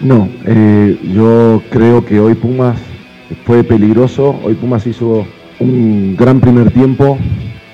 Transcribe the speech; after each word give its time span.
No, 0.00 0.30
eh, 0.46 0.98
yo 1.14 1.62
creo 1.68 2.06
que 2.06 2.20
hoy 2.20 2.34
Pumas 2.34 2.78
fue 3.44 3.62
peligroso. 3.62 4.34
Hoy 4.42 4.54
Pumas 4.54 4.86
hizo 4.86 5.26
un 5.58 6.16
gran 6.16 6.40
primer 6.40 6.70
tiempo, 6.70 7.18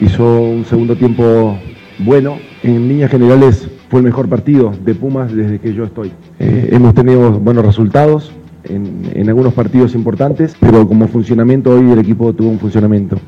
hizo 0.01 0.41
un 0.41 0.65
segundo 0.65 0.97
tiempo 0.97 1.56
bueno. 2.00 2.39
En 2.65 2.89
líneas 2.89 3.12
generales 3.12 3.69
fue 3.89 4.00
el 4.00 4.06
mejor 4.06 4.28
partido 4.28 4.73
de 4.84 4.95
Pumas 4.97 5.33
desde 5.33 5.61
que 5.61 5.73
yo 5.73 5.84
estoy. 5.84 6.11
Eh, 6.41 6.71
hemos 6.73 6.95
tenido 6.95 7.31
buenos 7.31 7.65
resultados 7.65 8.33
en, 8.65 9.03
en 9.15 9.29
algunos 9.29 9.55
partidos 9.55 9.95
importantes, 9.95 10.56
pero 10.59 10.89
como 10.89 11.06
funcionamiento 11.06 11.71
hoy 11.71 11.93
el 11.93 11.99
equipo 12.00 12.33
tuvo 12.33 12.49
un 12.49 12.59
funcionamiento. 12.59 13.19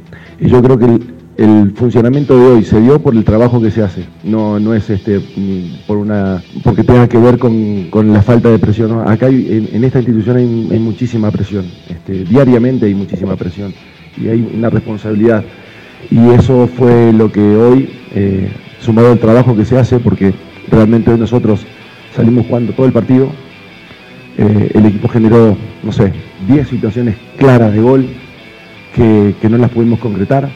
Y 0.41 0.49
yo 0.49 0.61
creo 0.61 0.77
que 0.77 1.18
el 1.39 1.71
funcionamiento 1.77 2.37
de 2.37 2.47
hoy 2.47 2.65
se 2.65 2.81
dio 2.81 2.99
por 2.99 3.15
el 3.15 3.23
trabajo 3.23 3.63
que 3.63 3.71
se 3.71 3.81
hace, 3.81 4.05
no, 4.25 4.75
es 4.75 4.91
este 4.91 5.21
por 5.87 5.97
una 5.97 6.43
porque 6.65 6.83
tenga 6.83 7.09
que 7.09 7.17
ver 7.17 7.39
con, 7.39 8.13
la 8.13 8.23
falta 8.23 8.51
de 8.51 8.59
presión. 8.59 9.09
Acá 9.09 9.29
en, 9.29 9.85
esta 9.85 10.01
institución 10.01 10.37
hay, 10.37 10.79
muchísima 10.81 11.31
presión, 11.31 11.65
este, 11.89 12.25
diariamente 12.25 12.87
hay 12.87 12.95
muchísima 12.95 13.37
presión 13.37 13.73
y 14.21 14.27
hay 14.27 14.51
una 14.53 14.69
responsabilidad. 14.69 15.45
Y 16.11 16.19
eso 16.31 16.67
fue 16.67 17.13
lo 17.13 17.31
que 17.31 17.41
hoy, 17.41 17.89
eh, 18.17 18.51
sumado 18.81 19.13
al 19.13 19.21
trabajo 19.21 19.55
que 19.55 19.65
se 19.65 19.79
hace, 19.79 20.01
porque 20.01 20.35
realmente 20.69 21.13
hoy 21.13 21.21
nosotros 21.21 21.61
salimos 22.17 22.47
jugando 22.47 22.73
todo 22.73 22.87
el 22.87 22.93
partido, 22.93 23.31
eh, 24.37 24.73
el 24.75 24.87
equipo 24.87 25.07
generó, 25.07 25.57
no 25.85 25.93
sé, 25.93 26.13
10 26.49 26.67
situaciones 26.67 27.15
claras 27.37 27.73
de 27.73 27.81
gol 27.81 28.09
que 28.97 29.49
no 29.49 29.59
las 29.59 29.71
pudimos 29.71 30.01
concretar. 30.01 30.51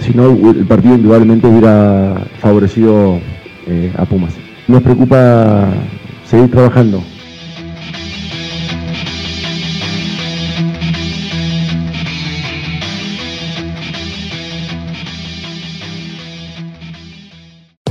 Si 0.00 0.12
no, 0.12 0.30
el 0.50 0.66
partido 0.66 0.94
indudablemente 0.94 1.46
hubiera 1.46 2.22
favorecido 2.40 3.18
eh, 3.66 3.92
a 3.96 4.04
Pumas. 4.04 4.34
Nos 4.68 4.82
preocupa 4.82 5.68
seguir 6.24 6.50
trabajando. 6.50 7.02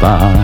pa 0.00 0.43